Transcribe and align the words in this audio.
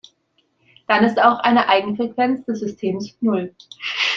Dann 0.87 1.03
ist 1.03 1.19
auch 1.21 1.41
eine 1.41 1.69
Eigenfrequenz 1.69 2.43
des 2.47 2.61
Systems 2.61 3.15
Null. 3.21 3.53